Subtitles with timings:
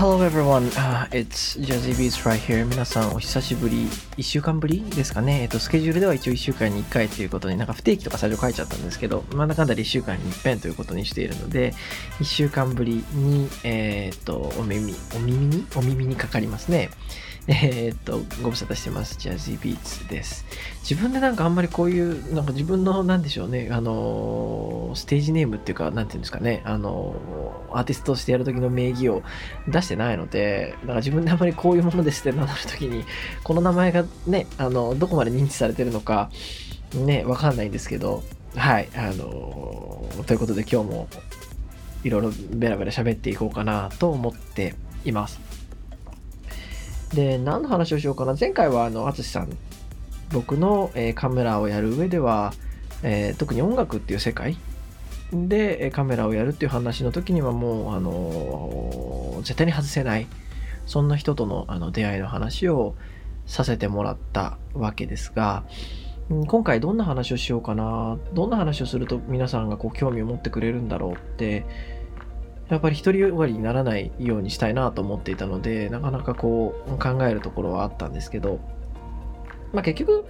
[0.00, 2.64] Hello everyone,、uh, it's Jazzy Beats right here.
[2.64, 3.84] 皆さんお久しぶり、
[4.16, 5.42] 1週間ぶりですかね。
[5.42, 11.74] えっと、スケジュールでは一応1週間に1回ということになんか不定期とか最初書いちゃったんですけど、なんだかんだで1週間に一遍ということにしているので、
[12.18, 16.88] 1週間ぶりに、えー、っと、お耳、お耳にお耳にかかりますね。
[17.46, 19.16] えー、っと、ご無沙汰してます。
[19.18, 20.44] ジャズビーツです。
[20.88, 27.14] 自分でなんかあんまりこういう、なんか自分の、なんでしょうね、あの、ステージネームっていうか、なんていうんですかね、あの、
[27.72, 29.22] アーティストとしてやるときの名義を
[29.68, 33.04] 出してないので、だか自分であんまりこういうものですって名乗るときに、
[33.42, 36.30] この名前がね、あの、どこまで認知されてるのか、
[36.94, 38.22] ね、わかんないんですけど、
[38.54, 41.08] はい、あの、ということで今日も、
[42.02, 45.49] いろいろベラベラ喋っていこうかなと思っています。
[47.14, 48.36] で、何の話をしようかな。
[48.38, 49.48] 前回は、あの、淳さん、
[50.32, 52.52] 僕の、えー、カメラをやる上では、
[53.02, 54.56] えー、特に音楽っていう世界
[55.32, 60.26] で、カメラをやるっていう話の時にはもう、あのー、絶対に外せない、
[60.86, 62.94] そんな人とのあの出会いの話を
[63.46, 65.64] させてもらったわけですが、
[66.46, 71.64] 今回どんな話をしようかな、どんな話をすると皆さんがこう興味を持ってくれるんだろうって、
[72.70, 78.60] やっぱり独りよがりにならないようにしたいなと思っていたので、なかなかこう考えるところはあったんですけど、
[79.72, 80.24] まあ結局、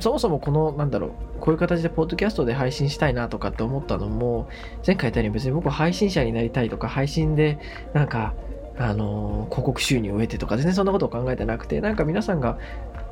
[0.00, 4.48] そもそもこの、なんだろう、こういう形でポッドキャストで配信したいなとかって思ったのも、
[4.86, 7.58] 前回言ったように別に僕は配信者になりたいとか、配信で
[7.94, 8.34] なんか、
[8.78, 12.58] あのー、広告収入を得てとか、全然そんなことを考えてなくて、なんか皆さんが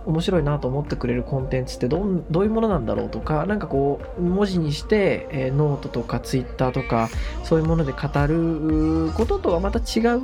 [0.06, 7.11] 面白いなと思ってくれるコンテンツってどういうものなんだろうとか、なんかこう、文字にして、えー、ノートとかツイッターとか、
[7.45, 10.23] そういうもので語ることとはまた違う、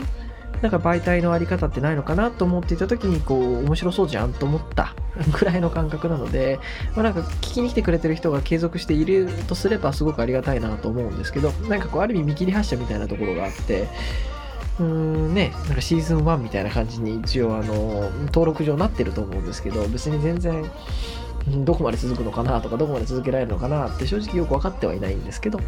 [0.63, 4.95] なんか媒体のあり方ってないのかなと思っていた時に、こう、面白そうじゃんと思った
[5.39, 6.59] ぐらいの感覚なので、
[6.95, 13.89] まあ、なんか聞きに来てくれてる人が継続しているとすればすごくありがたいなと思うんですけど、なんかこう、ある意味見切り発車みたいなところがあって、
[14.79, 20.71] うーんね、なんかシーズン1みたいな感じに一応あの、登録上なってると思うんですけど、別に全然、
[21.65, 25.61] どこまで続くのかなとか、どこまで続けられるのかなって正直よく分かってはいないんですけど、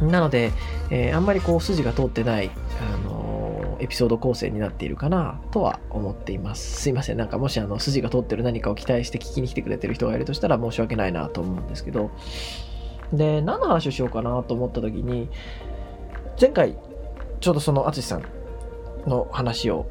[0.00, 0.52] なので、
[0.90, 2.50] えー、あんまりこう筋が通ってない、
[2.80, 6.80] あのー、エピソード構成になっているかなとは思っています。
[6.80, 7.16] すいません。
[7.16, 12.10] なんかもしあの筋が通ってる何かを期待して聞きに来てくれてる人がいるとしたら申し訳ないなと思うんですけど、
[13.12, 15.28] で、何の話をしようかなと思った時に、
[16.40, 16.76] 前回
[17.40, 18.24] ちょうどその淳さん
[19.06, 19.86] の話を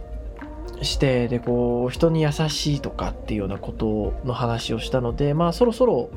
[0.81, 6.09] してでこう人に優しいとかっていうようなことの話をしたのでまあそろそろ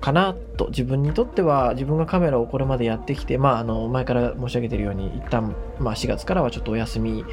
[0.00, 7.24] かなと自分にとっては自分がカメラをこれまでやってきてまああの前から申し上げてるように一旦まあ4月からはちょっとお休み、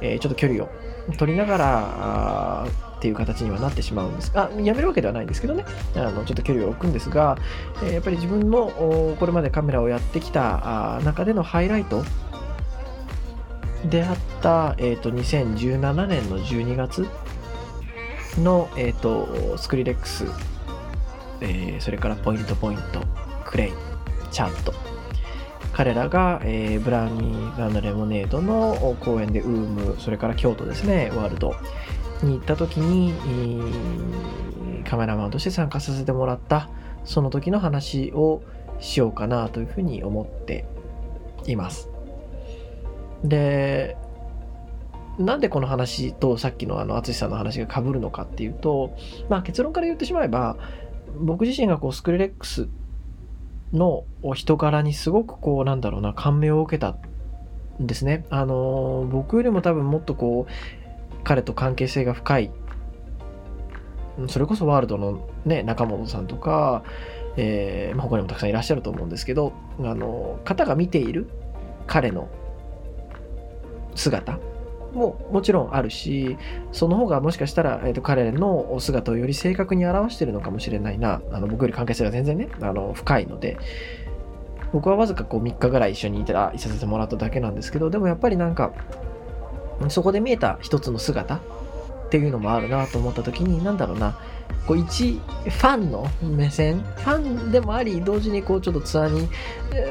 [0.00, 0.68] えー、ちょっと距離を
[1.18, 2.66] 取りながら
[3.02, 4.30] っていう形にはなってしまうんです。
[4.36, 5.64] あやめるわけではないんですけどね。
[5.96, 7.36] あのちょっと距離を置くんですが、
[7.82, 8.68] え、やっぱり自分の
[9.18, 12.04] これまでカメラをやってきた中でのハイライト
[13.90, 17.08] であった、えーと、2017年の12月
[18.38, 20.26] の、えーと、スクリレックス、
[21.40, 23.02] えー、それからポイントポイント
[23.44, 23.72] クレイ
[24.30, 24.72] チャート。
[25.72, 31.56] 彼らが、えー、ブラウニーレモネードの公演でウームそれから京都ですねワールド。
[32.22, 33.12] に行った時に、
[34.84, 36.68] カメラマンとして参加させてもらった
[37.04, 38.42] その時の話を
[38.80, 40.66] しようかなというふうに思って
[41.46, 41.88] います。
[43.24, 43.96] で、
[45.18, 48.96] なんでこの話とさっきのあの淳さんの話が被るのかっていうと、
[49.28, 50.56] まあ結論から言ってしまえば、
[51.18, 52.68] 僕自身がこうスクリレックス
[53.72, 56.96] の人柄にすごくこうなんだろうな感銘を受けた
[57.80, 58.24] んですね。
[58.30, 60.81] あの僕よりも多分もっとこう
[61.24, 62.50] 彼と関係性が深い。
[64.28, 66.82] それこそワールドの、ね、中本さんとか、
[67.36, 71.28] えーまあ、他にもたくさんいらっしゃると思うんですけどあの方が見ている
[71.86, 72.28] 彼の
[73.94, 74.38] 姿
[74.92, 76.36] ももちろんあるし
[76.72, 81.22] その方がもしかしたら、えーと、彼の姿をより正確に表してるのかもしれないな。
[81.32, 83.56] あの僕より関係性が全然ねあの深いので
[84.72, 88.72] 僕はわずかこう3日ぐらい一緒にいたいさせてもらっただけなんですけどでもやっぱりなんか
[89.88, 91.40] そこで見えた一つの姿っ
[92.10, 94.18] ていうのもあるなと思った時に何だろうな。
[94.66, 99.28] こう一ファンの目線ファンでもあり同時にこうちょっとツアーに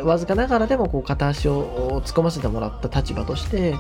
[0.04, 3.76] わずかながらでもこう片足を突っ込ませてもらった立場として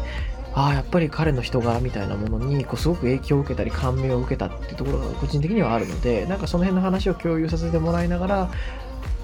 [0.53, 8.51] ああやっぱり彼の人柄みたいなものにこうすごく影響を受けたり感銘を受けたっていうところが個人的にはあるのでなんかその辺の話を共有させてもらいながら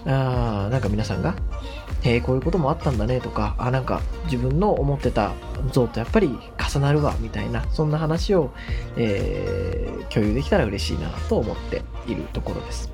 [0.05, 1.35] あなんか皆さんが
[2.01, 5.33] へえこういうこともあったんだねとかあなんか自分の思ってた
[5.71, 6.37] 像とやっぱり
[6.73, 8.51] 重なるわみたいなそんな話を、
[8.95, 12.91] えー、共有できたら嬉しいなと思っているところです。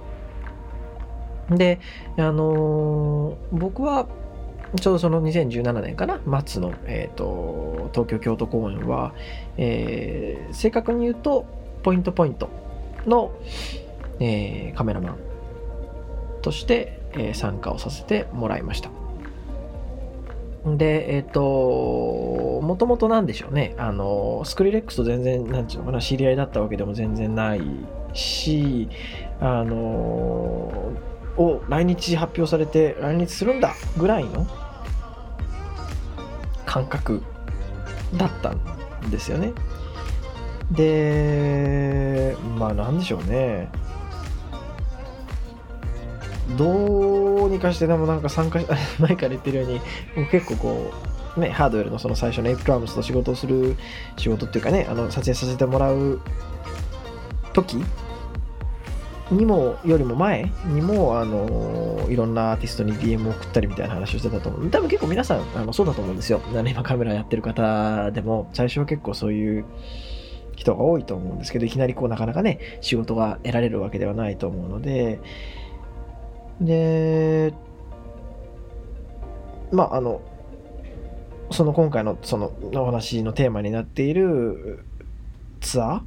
[1.49, 1.79] で
[2.17, 4.07] あのー、僕は
[4.79, 9.13] ちょうどその2017年かな末の、えーと、東京京都公演は、
[9.57, 11.45] えー、正確に言うと
[11.83, 12.49] ポイントポイント
[13.05, 13.31] の、
[14.19, 15.17] えー、カメラマン
[16.41, 19.02] として、えー、参加をさせてもらいました。
[20.65, 27.61] でえっ、ー、ともともとなんでしょうねあのスクリレックスと全然なんていうのかな知り合いだったわけでも全然ない
[28.13, 28.87] し
[29.41, 29.75] あの
[31.35, 34.47] を来日発表されて来日するんだぐらいの
[36.65, 37.21] 感覚
[38.17, 39.53] だったんですよね。
[40.71, 43.69] で、まあなんでしょうね。
[46.57, 48.67] どうにかしてでもなんか参加し、
[48.99, 49.81] 前から言ってるように、
[50.15, 50.91] 僕結構こ
[51.37, 53.75] う、ね、ハードウェルのその最初のエイプトラムスと仕事をする
[54.17, 56.19] 仕事っていうかね、あの撮影させてもらう
[57.53, 57.77] 時
[59.31, 64.69] にもよりも前にもあのいろんなアーティストに DM を送ったりみたいな話をしてたと思う。
[64.69, 66.41] 多分結構皆さんあのそうだと思うんですよ。
[66.51, 68.49] 今カメラやってる方でも。
[68.53, 69.65] 最初は結構そういう
[70.55, 75.19] 人が多いと思うんですけどいきなりこうなかなかね仕事が得られるわけではないと思うので
[76.61, 77.53] で
[79.71, 80.21] まああの
[81.51, 84.85] その今回のそのお話のテーマになっている
[85.61, 86.01] ツア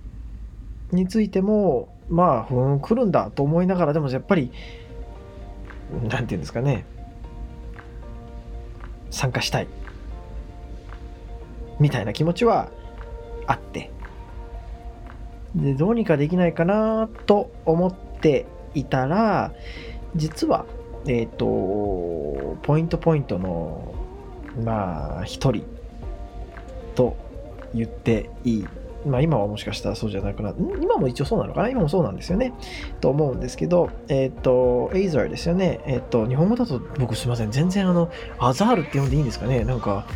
[0.93, 4.53] ーについてもまあ、ふん、来るんだと思いながら、でもやっぱり、
[6.09, 6.85] なんていうんですかね、
[9.11, 9.69] 参加したい、
[11.81, 12.71] みたいな気持ちは
[13.47, 13.91] あって、
[15.55, 19.53] で、どうにかできないかなと思っていたら、
[20.15, 20.65] 実は、
[21.07, 23.95] えっ、ー、と、ポイントポイントの、
[24.65, 25.65] まあ、一人
[26.95, 27.17] と
[27.75, 28.67] 言っていい
[29.07, 31.69] まあ今はもしかしたらそうじゃなくなって今も一応そうなのかな？
[31.69, 32.53] 今もそうなんですよね。
[33.01, 35.81] と思うんですけど、えっ、ー、と、エイザーですよね。
[35.87, 37.53] えっ、ー、と、日本語だと僕すいません。
[37.53, 39.63] 全然あの、アザールって呼んでいいんですかね？
[39.65, 40.07] なんか、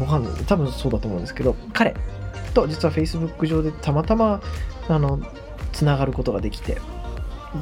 [0.00, 0.32] わかんない。
[0.46, 1.96] 多分そうだと思うんですけど、彼
[2.54, 4.40] と実は Facebook 上でたまたま、
[4.88, 5.18] あの、
[5.72, 6.78] つながることができて、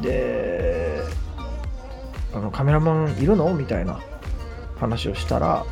[0.02, 1.00] で、
[2.34, 3.52] あの、カメラマンいるの？
[3.54, 4.00] みたいな
[4.78, 5.64] 話をしたら、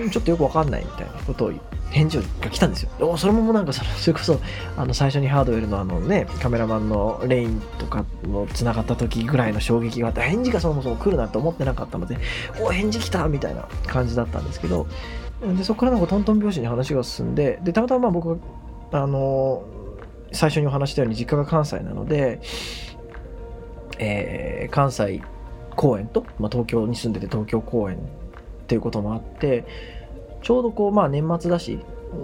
[0.00, 1.52] うんちょっとよくわかんないみたいなことを
[1.90, 2.90] 返事が来たんですよ。
[3.00, 4.38] おそれもなんかそれ こそ
[4.76, 12.18] あの最初にハードウェルのあのねカメラマンのレインとかのつながった時ぐらいの衝撃があって返事がそもそも来るなんて思ってなかったので
[12.60, 14.86] お返事来たみたいな感じだったんですけど
[15.56, 19.62] でそこからなんかトントン拍子に話が進んででたまたま僕があの
[20.32, 22.40] 最初にお話したように実家が関西なので、
[23.98, 25.22] えー、関西
[25.74, 28.00] 公演と、まあ、東京に住んでて東京公演っ
[28.66, 29.64] ていうこともあって
[30.46, 31.80] ちょうどこう、まあ年末だし、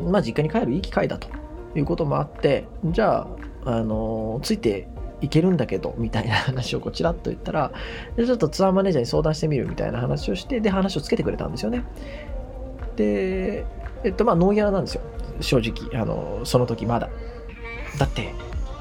[0.08, 1.28] まあ実家に帰るいい機会だと
[1.74, 3.26] いうこともあって、じゃ
[3.64, 4.86] あ、あのついて
[5.20, 7.72] いけるんだけど、みたいな話をこちらっと言ったら、
[8.16, 11.82] でちょっとツアーマネージャーに相談してみるみたいな話をして、で、話をつけてくれたんですよね。
[12.94, 13.64] で、
[14.04, 15.02] えっと、まあ、ノーギャラなんですよ。
[15.40, 17.10] 正直、あの、その時まだ。
[17.98, 18.32] だって、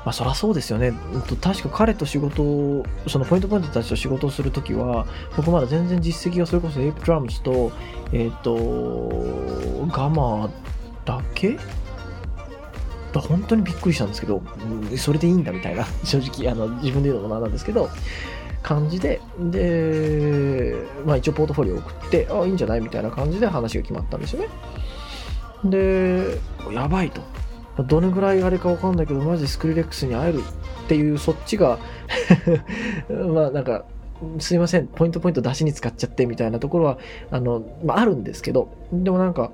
[0.04, 0.94] まあそりゃそうですよね。
[1.42, 5.06] 確か彼と仕事を、そのポイントポイントたちと仕事をするときは、
[5.38, 7.72] 僕まだ全然実績がそれこそエイプドラムスと、
[8.12, 10.50] えっ、ー、と、ガマ
[11.06, 11.58] だけ？
[13.14, 14.42] 本当にびっくりしたんですけど、
[14.98, 17.90] それでいいんだみたいな、 正直あの自分で言うのもなんなんですけど、
[18.64, 20.76] 感じで、で、
[21.06, 22.82] まあ一応ポートフォリオ送って、あ、いいんじゃない？
[22.82, 24.48] みたいな感じで話が決まったんですよね。
[25.66, 26.40] で、
[26.72, 27.22] やばいと。
[27.78, 31.80] どのぐらいあれかわかんないけど、マジスクリレックスに会えるっていう、そっちが
[33.10, 33.86] まあなんか、
[34.40, 36.98] すいません、ポイントポイント出しに使っちゃってみたいなところは、
[37.32, 39.52] あの、まああるんですけど、でもなんか、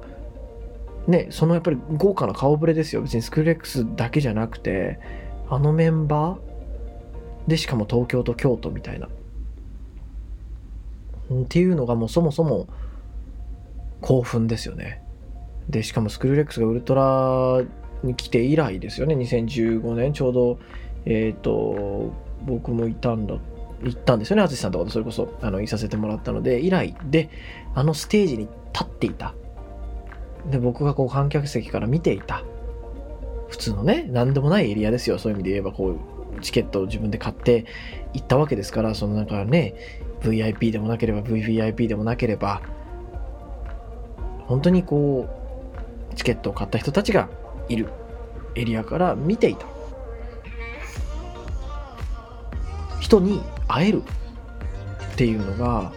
[1.08, 3.02] ね、そのやっぱり豪華な顔ぶれですよ。
[3.02, 5.00] 別にスクリレックスだけじゃなくて、
[5.50, 9.08] あのメンバーで、しかも東京と京都みたいな。
[9.08, 9.10] っ
[11.48, 12.68] ていうのがもうそもそも
[14.02, 15.02] 興奮ですよね。
[15.70, 17.64] で、しかもスクリレックスがウルトラ
[18.04, 19.16] に来て以来ですよね。
[19.16, 20.60] 2015年ちょうど
[21.06, 22.14] えっ、ー、と
[22.46, 23.36] 僕もいたんだ
[23.84, 24.44] 行ったんですよね。
[24.44, 27.30] 淳さんとかとそれこそあのいさせてもらったので以来で
[27.76, 29.34] あのステージに立っていた。
[30.50, 32.44] で僕がこう観客席から見ていた。
[33.50, 35.18] 普通のね何でもないエリアですよ。
[35.18, 37.66] そういう意味で言えばこうチケットを自分で買って
[38.14, 39.76] 行ったわけですからそのなんかね
[40.22, 42.62] VIP でもなければ VVIP でもなければ
[44.48, 45.28] 本当にこ
[46.12, 47.30] うチケットを買った人たちが
[47.70, 47.90] いる
[48.56, 49.66] エリアから見ていた。
[53.00, 54.04] 人に会える
[55.14, 55.94] っていうのが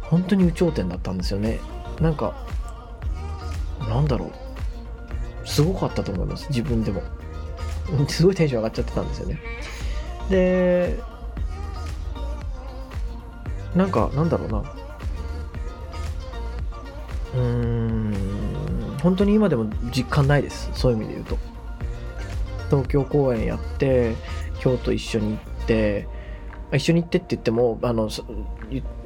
[0.00, 1.60] 本当に有頂天だったんですよね。
[2.00, 2.34] なんか
[3.80, 4.32] なんだろう。
[5.48, 6.48] すごかったと思います。
[6.48, 7.02] 自分でも。
[8.08, 9.40] すごいテンション上がっちゃってたんですよね。
[10.30, 10.98] で
[13.74, 14.58] なんかなんだろうな。
[17.34, 18.21] うーん。
[19.02, 20.70] 本当に今でも実感ないです。
[20.74, 21.38] そういう意味で言うと。
[22.70, 24.14] 東京公演やって
[24.60, 26.08] 京都一緒に行って
[26.72, 28.22] 一緒に行ってって言ってもあのお伝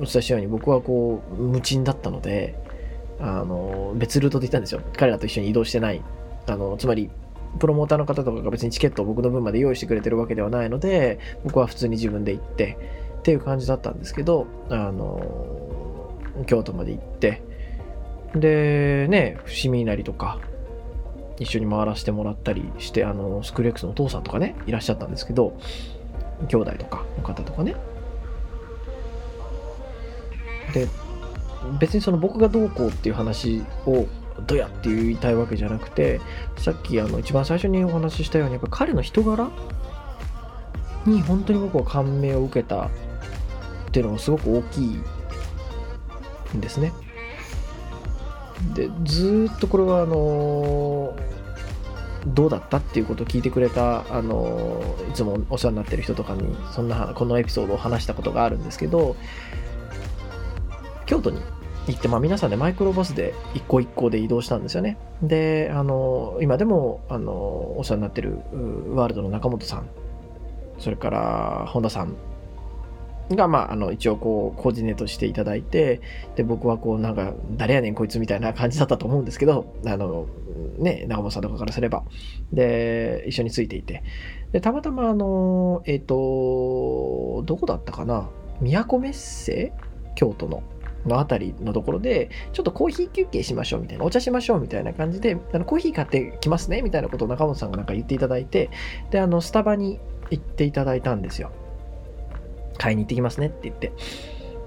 [0.00, 2.54] えしたように僕はこう無賃だったので
[3.18, 4.82] あの別ルートで行ったんですよ。
[4.96, 6.02] 彼らと一緒に移動してない。
[6.46, 7.10] あのつまり
[7.58, 12.76] プロモーターの方とかが別にチケットを僕の分まで用意してくれてるわけではないので僕は普通に自分で行って
[13.18, 16.14] っていう感じだったんですけどあの
[16.46, 17.42] 京都まで行って
[18.34, 20.38] でね伏見稲荷とか
[21.38, 25.58] 一緒に回らせてもらったりしてあのスクレックスのお父さんとかねいらっしゃったんですけど
[26.48, 27.76] 兄弟とかの方とかね
[30.72, 30.88] で
[31.78, 34.06] 別にその僕がどうこうっていう話を
[34.46, 36.20] どうやって言いたいわけじゃなくて
[36.58, 39.50] さっきあの一番最初にお話ししたようにやっぱ彼の人柄
[41.06, 42.90] に本当に僕は感銘を受けたっ
[43.92, 45.00] ていうのがすごく大きい
[46.56, 46.92] んですね。
[48.74, 51.16] でずっとこれはあの
[52.26, 59.16] どうだったっていうことを聞いてくれたあのいつもお世話になってる人とかにそんなこのエピソードを話したことがあるんですけど
[61.06, 61.40] 京都に
[61.86, 64.98] 行って、まあ、皆さんでマイクロバスで一個一個で移動したんですよね。
[65.22, 67.32] であの今でもあの
[67.78, 68.38] お世話になってる
[68.90, 69.88] ワールドの中本さん
[70.78, 72.16] それから本田さん
[73.30, 76.00] が、まあ、あの、一応こう、コーディネートしていただいて、
[76.36, 80.26] で、僕はこう、なんか、誰やねんこいつみたいな感じだったと思うんですけど、あの、
[80.78, 82.04] ね、長本さんとかからすれば。
[82.52, 84.02] で、一緒についていて。
[84.52, 88.28] で、たまたまあの、えっ、ー、と、どこだったかな？
[88.60, 89.72] 都メッセ？
[90.14, 90.62] 京都の。
[91.06, 98.70] のあたりのところで、ちょっとコーヒー休憩しましょうみたいな、お茶しましょうみたいな感じで、あのコーヒー買ってきますねみたいなことを中本さんがなんか言っていただいて、
[99.10, 101.52] で、あの、スタバに行っていただいたんですよ。
[102.78, 103.92] 買いに行ってきますねって言って。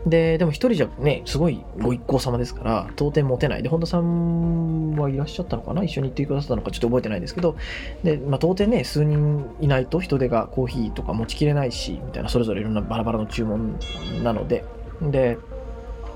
[0.05, 3.63] で、でも一人じゃね、すごいご一行様ですから、当店持てない。
[3.63, 5.83] で、本田さんはいらっしゃったのかな？
[5.83, 7.57] 一緒に行ってくださったのかちょっと覚えてないですけど、
[8.03, 13.77] で、まあ当店ね、数人いないと人手がコーヒーとか持ちきれないし、みたいな、それぞれいろんなバラバラの注文
[14.23, 14.63] なので、
[15.01, 15.37] で、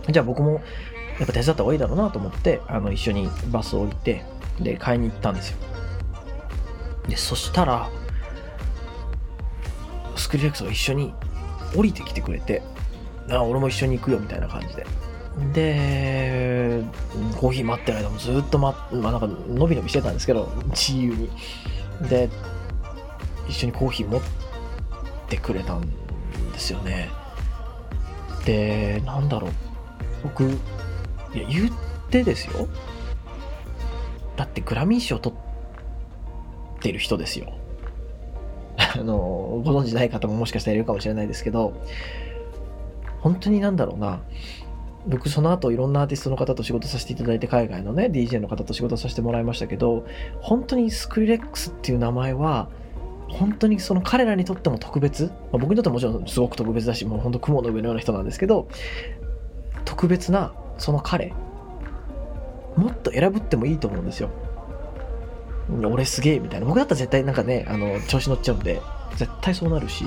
[0.09, 0.62] じゃあ僕も
[1.19, 4.23] やっぱ手伝った方がいいだろうなと思って、あの、一緒にバスを置いて、
[4.62, 5.57] で、買いに行ったんですよ。
[7.09, 7.89] で、そしたら、
[10.15, 11.13] スクリレックスが一緒に
[11.75, 12.61] 降りてきてくれて、
[13.29, 14.85] あ俺も一緒に行くよみたいな感じで。
[15.53, 16.83] で、
[17.37, 21.29] コーヒー待ってる間もずっと待っ、まあなんか伸び伸びしてたんですけど、自由に。
[22.09, 22.29] で、
[23.47, 24.21] 一緒にコーヒー持っ
[25.27, 25.81] てくれたん
[26.51, 27.09] ですよね。
[28.45, 29.51] で、なんだろう。
[30.23, 30.49] 僕、い
[31.33, 31.71] や、言っ
[32.09, 32.67] てですよ。
[34.35, 37.53] だってグラミー賞取ってる人ですよ。
[38.95, 41.73] あの、ご存知ない方ももしかしたらいるかもしれないですけど、
[43.21, 44.21] 本当になんだろうな、
[45.07, 50.05] 僕その後いろんなアーティストの方と仕事させていただいて海外のね DJ の方と仕事させてもらいましたけど
[50.39, 52.69] 本当にスクリレックスっていう名前は
[53.27, 58.69] 本当にその彼らにとっても特別、まあ、僕にとってももちろんすごく特別だしもう本当雲の上のような人なんですけど
[59.83, 61.33] 特別なその彼
[62.77, 64.29] もっと選ぶってもいいと思うんですよ。
[65.70, 66.65] 俺すげえみたいな。
[66.65, 68.82] 僕だったら絶対なんかね、あの、調子乗っちゃうんで、
[69.15, 70.05] 絶対そうなるし、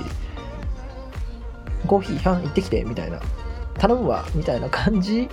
[1.87, 3.21] コーヒー、はん、行ってきて、みたいな。
[3.75, 5.29] 頼むわ、みたいな感じ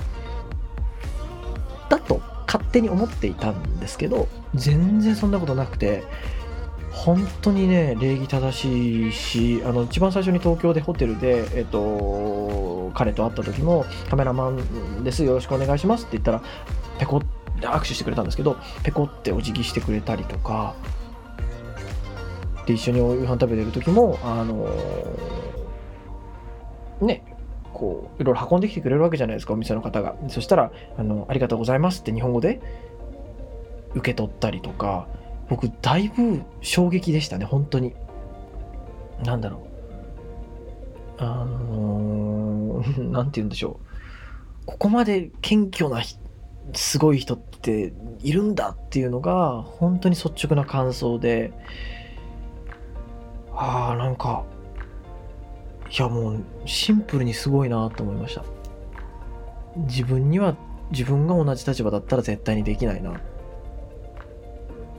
[1.90, 6.04] だと勝手に思っていたんですけど、全然そんなことなくて、
[6.92, 16.42] 本当にね、礼儀正しいし、あの、一番最初に東京でホテルで、えっと、彼と会った時も、カメラマンです、よろしくお願いしますって言ったら、
[17.00, 17.26] ペコッ
[17.68, 20.76] 握手してくれたんですけどペコってお辞儀してくれたりとか
[22.66, 27.24] で一緒にお夕飯食べてる時もあのー、ね
[27.74, 30.16] こういろいろ運んできてくれるわけじゃないですかお店の方が。
[30.30, 32.62] そしたらあの「ありがとうございます」って日本語で
[33.96, 35.08] 受け取ったりとか
[35.50, 37.94] 僕だいぶ衝撃でしたね本当に。
[39.24, 41.24] なんだろう。
[41.24, 44.66] あのー、 て言うんでしょう。
[44.66, 46.02] ここまで謙虚な
[46.74, 51.52] すごい人っているんだっていうのが本当に率直な感想で
[53.54, 54.44] ああなんか
[55.92, 58.44] いやもうシンプルにすごいなと思いました。
[59.88, 60.56] 自分には
[60.92, 63.20] 自分が同じ立場だったら絶対にできないな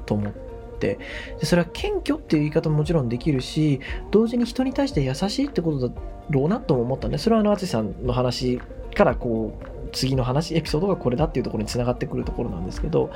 [0.06, 0.44] と思って。
[0.80, 0.99] で
[1.47, 3.80] それは謙虚っていう言い方ももちろんできるし
[4.11, 5.94] 同時に人に対して優しいってことだ
[6.28, 8.61] ろうなとも思ったねそれはあの淳さんの話
[8.94, 13.10] からこう次の話エピソードがこれだっていうところにつながってくるところなんですけど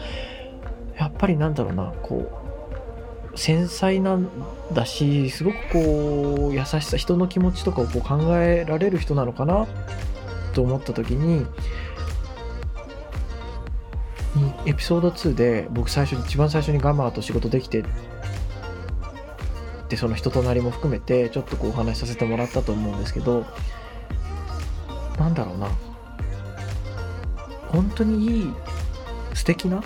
[0.97, 2.31] やっぱりなんだろうなこ
[3.35, 4.29] う繊細なん
[4.73, 9.67] だしすごくこう優しさ人の気持ちとかをこう考えられる人なのかな
[10.55, 11.47] と思った時に
[14.67, 17.85] エピソード2で僕最初に一番最初にガマーと仕事できて
[19.89, 23.47] でその人となりも含めてちょっとこうお話しさせてもらったと思うんですけど
[25.19, 25.69] なんだろうな。
[27.79, 28.55] 本当にいい
[29.35, 29.85] 素敵な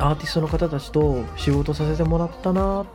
[0.00, 2.86] アーティストの方たちと仕事させてもらったなっ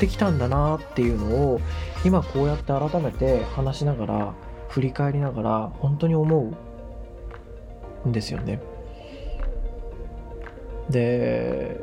[0.00, 1.60] てきたんだなっていうのを
[2.02, 4.34] 今こうやって改めて話しながら
[4.70, 6.54] 振り返りながら本当に思
[8.06, 8.62] うんですよね。
[10.88, 11.78] で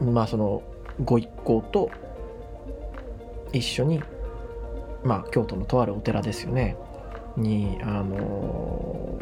[0.00, 0.62] まあその
[1.04, 1.90] ご一行と
[3.52, 4.02] 一緒に
[5.04, 6.78] まあ京都のとあるお寺ですよね
[7.36, 9.18] にあの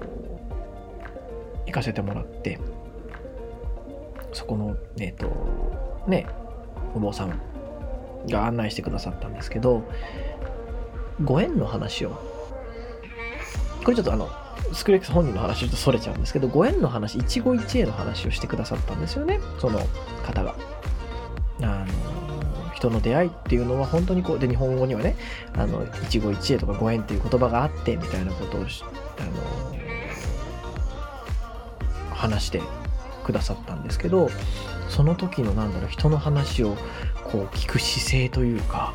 [1.66, 2.58] 行かせてもらって
[4.32, 6.26] そこのえっ、ー、とね
[6.94, 7.40] お坊さん
[8.28, 9.82] が案内してくださったんですけど
[11.24, 12.10] ご縁の話を
[13.84, 14.28] これちょっとあの
[14.72, 19.80] スクレックス本人の話ちょっとそれちゃうんですけどご縁の話一期一会の話をしてくださったんですよねその
[20.24, 20.54] 方が。
[21.62, 21.86] あの
[22.80, 25.16] 人の出会いっていうのは本当にこうで日本語にはね
[25.54, 28.68] あの一期一会とかご縁っていう言葉があってみたいなことをあの
[32.10, 32.62] 話して
[33.25, 34.30] くださったんですけど
[34.88, 36.76] その時のなんだろう人の話を
[37.25, 38.94] こう聞く姿勢というか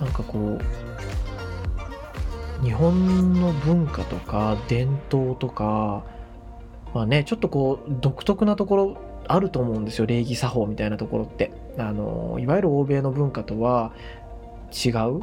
[0.00, 6.04] なんかこう日本の文化とか伝統とか
[6.94, 11.52] まあねちょっとこう独特なところあると思うんですよ礼儀作法みたいなところって。
[11.78, 13.92] あのいわゆる欧米の文化とは
[14.72, 15.22] 違う？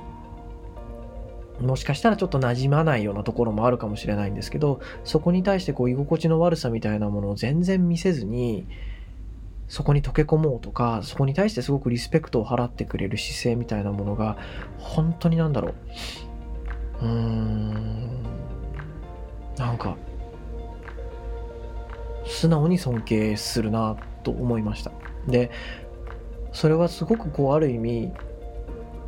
[1.63, 8.67] もしかしたらちょっと馴染まないようなところもあるかもしれないんですけどそこに対してこう居心地の悪さみたいなものを全然見せずに
[9.67, 14.37] そこに溶け込もうとかそこに対してすごくリスペクトを払ってくれる姿勢みたいなものが
[14.77, 15.69] 本当になんだろ
[17.01, 17.05] う。
[17.05, 18.23] うーん。
[19.57, 19.95] なんか
[22.25, 24.91] 素直に尊敬するなと思いました。
[25.27, 25.51] で
[26.51, 28.11] それはすごくこうある意味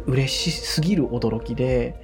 [0.06, 1.96] 嬉しすぎる驚きで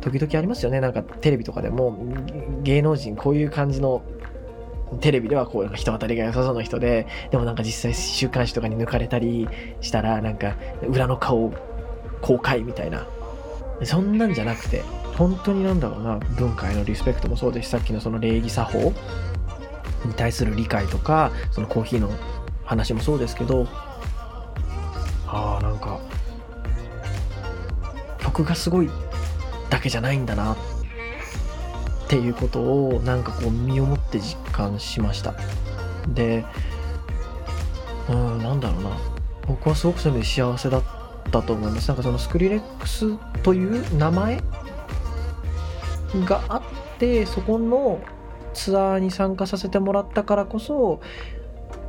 [0.00, 0.80] 時々ありますよね。
[0.80, 1.98] なんかテレビとかでも
[2.62, 4.02] 芸能人こういう感じの
[5.00, 9.48] テレビではこうなんか人当たりが良さそうな人ででもなんか実際週刊誌とかに抜かれたり
[9.80, 10.56] したらなんか
[10.88, 11.52] 裏の顔
[12.22, 13.06] 公開みたいな。
[13.82, 14.82] そんなんじゃなくて
[15.20, 18.94] 本当になんだろうな文化へのリスペクトもそうですしさっきのその礼儀作法
[20.06, 22.10] に対する理解とかそのコーヒーの
[22.64, 23.68] 話もそうですけど
[25.26, 26.00] ああなんか
[28.18, 28.88] 曲がすごい
[29.68, 30.56] だけじゃないんだなっ
[32.08, 35.34] ていうことをなんかこう身をもって実感しました。
[36.08, 36.46] で
[38.08, 38.90] うんなんだろうな。
[39.46, 40.82] 僕はすごくそういう意味で幸せだっ
[41.30, 41.88] たと思います。
[41.88, 44.42] なんかそのスクリレックスという名前
[46.26, 46.62] があっ
[46.98, 48.00] てそこの
[48.52, 51.00] ツアーに参加させてもらったからこそ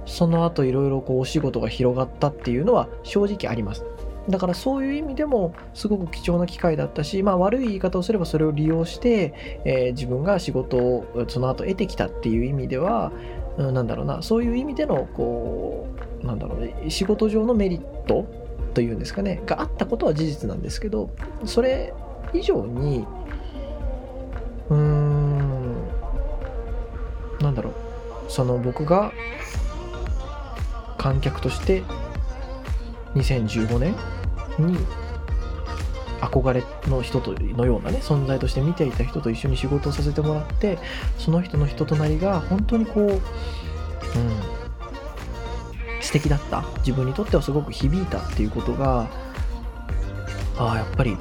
[0.05, 3.86] その後いろいろこうお仕事が広がったっていうのは正直あります。
[4.29, 13.12] だからそういう意味でもすごく貴重な機会だったし、まあ、悪い言い方をすればそれを利用して、えー、自分が仕事をその後得てきたっていう意味では、
[13.57, 14.21] うん、なんだろうな。
[14.21, 15.88] そういう意味でのこ
[16.23, 18.27] うなんだろうね仕事上のメリット
[18.73, 21.10] というんですかねがあったことは事実なんですけど
[21.45, 21.93] それ
[22.34, 23.05] 以上に
[24.71, 25.88] うーん
[27.39, 27.73] なんだろう。
[28.31, 29.12] その僕が
[30.97, 31.84] 観客として
[33.15, 33.95] 2015年
[34.57, 34.77] に
[36.21, 40.77] 憧れの人とのようなね存在として見ていた人と一緒に仕事をさせてもらって
[41.17, 43.19] その人の人となりが本当にこう、うん、
[45.99, 49.10] 素敵だった自分にとってはすごく響いたっていうことが
[50.57, 51.17] ああやっぱり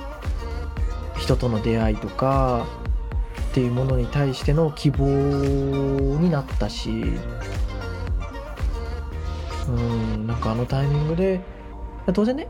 [1.19, 2.67] 人との出会いとか
[3.51, 7.05] っていうものに対しての希望になったし
[9.69, 11.41] うんなんかあのタイミングで
[12.15, 12.49] 当然ね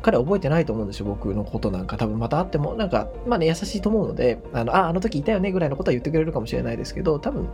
[0.00, 1.98] 彼は覚えてないと思うんですよ僕のことなんか。
[1.98, 7.48] 多分また会ってもなんかまあね優しいと思うのであのああの時いたよねぐらいのことは言ってくれるかもしれないですけど多分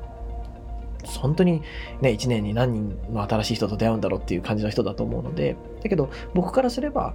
[1.19, 1.63] 本当に
[2.01, 7.15] ね1年に何人の新しい人と出会うんだろうっていう感じの人だと思うのでだけど僕からすれば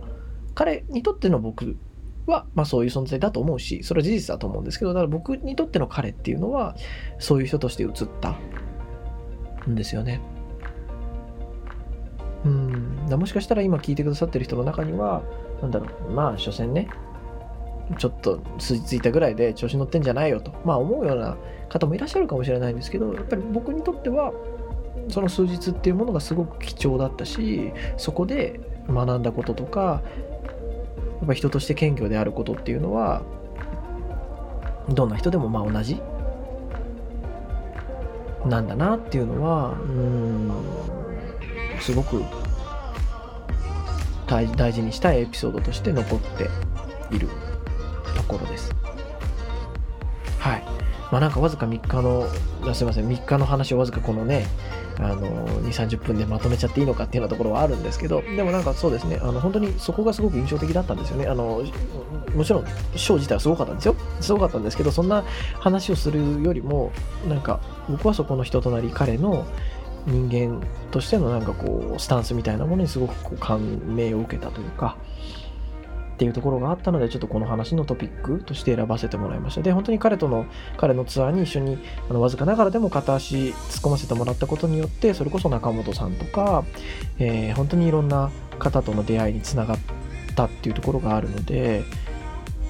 [0.56, 1.78] 彼にとっての僕
[2.30, 6.76] は、まあ、そういう存在だと思うしそれは事実だと思うんですけどだから僕にとっての彼っていうのは
[7.18, 8.38] そういう人として映った
[9.68, 10.22] んですよね。
[12.46, 15.24] うんもしかしたら今聞いてくださってる人の中には
[15.62, 16.88] なんだろうまあ所詮ね
[17.98, 21.38] ちょっと数ついたぐらいで調子乗ってんじゃないよと、まあ、思うような
[21.70, 24.32] 方もいらっしゃるかもしれないんですけどやっぱり僕にとっては
[25.10, 30.02] その数日っていうものがすごく貴重だったしそこで学んだこととか
[31.24, 33.24] っぱ人として謙虚であることっていうのは
[34.90, 36.02] どんな人でもまあ同じ
[38.46, 40.52] なんだなっていうのはうん
[41.82, 42.24] すごく
[44.28, 46.50] 大大事にしたいエピソードとして残って
[47.14, 47.28] いる
[48.16, 48.72] ところです。
[50.38, 50.64] はい。
[51.12, 52.28] まあなんかわずか3日の、
[52.74, 54.46] すいません、3日の話をわずかこのね、
[55.00, 61.26] あの、2、30分でまとめちゃっていいのかっていうようなところはあるんですけど、でもなんかそうですね、あの、本当にそこがすごく印象的だったんですよね。
[61.28, 61.64] あの、
[62.36, 63.96] もちろん、ショー自体はすごかったんですよ。
[64.20, 65.24] すごかったんですけど、そんな
[65.60, 66.92] 話をするよりも、
[67.28, 67.60] なんか、
[67.90, 69.46] 僕はそこの人となり、彼の、
[70.06, 74.96] 人間としてのなんかこうスタンスみたいなものにすごくこう感銘を受けたというか
[76.20, 81.78] っていうところがあったのでちょっとこの話のトピックとして選ばせてもらいましたで本当に彼との彼のツアーに一緒に
[82.10, 86.66] あのわずかながらでも片足突っ込ませてもらったことによってそれこそ中本さんとか、
[87.20, 89.78] えー、本当にいろんな方との出会いにつながっ
[90.36, 91.84] たっていうところがあるので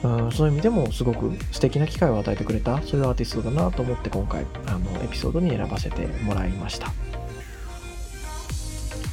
[0.02, 6.94] うん、そういう意味でもすごく素敵な機会を与えてくれたそういうアーティストだなと思って今回あのエピソードに選ばせてもらいました。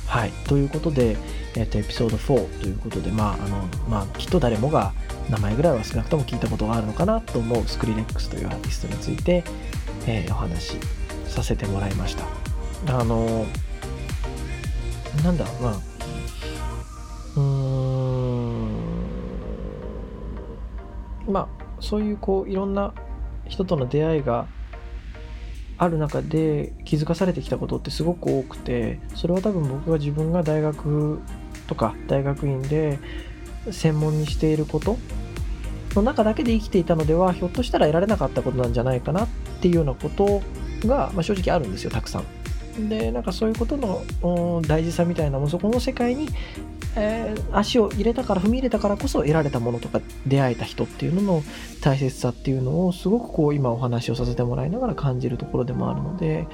[0.07, 0.31] はい。
[0.47, 1.17] ということで、
[1.57, 4.93] えっ、と、エピソード4ということで、まあ、あの、まあ、きっと誰もが
[5.31, 9.43] 名前ぐらいは少なくとも聞いたことがあるのかなと思うスクリレックスというアーティストについて、
[10.07, 10.77] えー、お話し
[11.27, 12.25] させてもらいました。
[12.99, 13.47] あの、
[15.25, 15.71] なんだろうな、
[17.37, 18.69] うーん、
[21.29, 21.49] まあ、
[21.81, 22.95] そういうこう、いろんな
[23.49, 24.47] 人との出会いが
[25.79, 31.21] ある中で気づかされてきたことってすごく多くてそれは多分僕が自分が大学
[31.67, 32.99] とか大学院で
[33.71, 34.97] 専門にしていること
[35.95, 39.29] の中だけで生きていたのではひょっとしたら得られなかったことなんじゃないかなっ
[39.61, 40.43] ていうようなこと
[40.87, 42.25] が、まあ、正直あるんですよたくさん。
[42.89, 46.29] でなんかそういうことの大事さみたいなもそこの世界に
[46.99, 51.43] えー、足を入れたから踏み入れたからこそ得られたものとか出会えた人っていうのの
[51.83, 56.47] 大切さっていうのをすごくこう今お話をさせてもらいながら感じるところでもあるので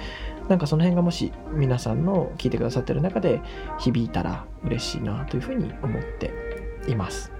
[0.48, 3.40] なんかその辺がもし皆さんの聞いてくださってる中で
[3.78, 6.32] 響いたら嬉しいなというふうに思って
[6.88, 7.30] います。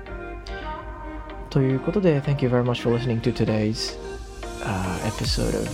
[1.51, 3.99] ということで Thank you very much for listening to today's、
[4.63, 5.69] uh, episode of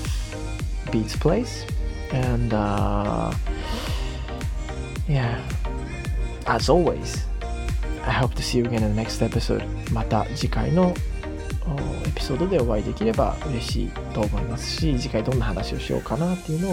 [0.90, 1.66] Beats Place
[2.12, 3.32] and、uh,
[5.06, 5.57] yeah
[6.48, 7.26] as always,
[8.06, 9.62] I hope to see you again in the next episode.
[9.92, 10.94] また次回の
[12.06, 16.72] エピソードでお会いできれば嬉しいと思いますし、次回どんな話をしようかなっていうのを、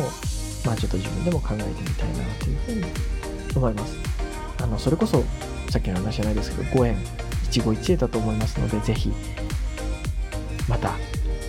[0.66, 2.86] まあちょっと自分でも考えてみたいなというふうに
[3.56, 3.98] 思います。
[4.64, 5.24] あの、それこそ、
[5.70, 6.98] さっきの話じゃないですけど、ご縁、
[7.44, 9.12] 一期一会だと思いますので、ぜひ、
[10.70, 10.94] また、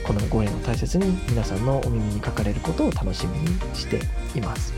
[0.05, 4.01] このご縁を大切に皆さんのお耳にかかれることを楽しみにして
[4.37, 4.75] います。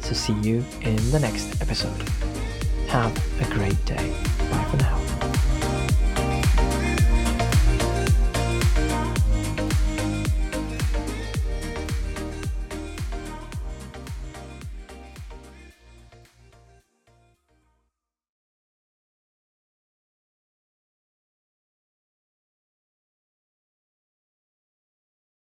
[0.00, 2.29] So see you in the next episode.
[2.90, 4.12] Have a great day.
[4.50, 4.99] Bye for now.